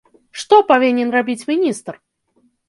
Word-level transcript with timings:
Што 0.43 0.59
павінен 0.71 1.13
рабіць 1.17 1.45
міністр? 1.51 1.93